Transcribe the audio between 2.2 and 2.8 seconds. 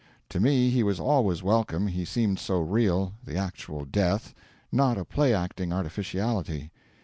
so